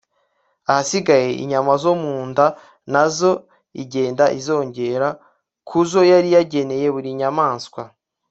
[0.69, 2.47] ahasigaye inyama zo mu nda
[2.93, 3.31] na zo
[3.81, 5.07] igenda izongera
[5.67, 7.81] ku zo yari yageneye buri nyamaswa